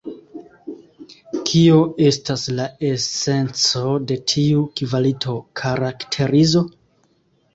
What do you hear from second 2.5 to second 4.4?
la esenco de